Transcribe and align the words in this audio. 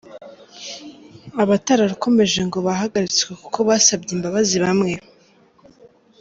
Abatararukomeje 1.43 2.39
ngo 2.47 2.57
bahagaritswe 2.67 3.29
kuko 3.41 3.59
basabye 3.67 4.11
imbabazi 4.17 4.55
bamwe. 4.63 4.91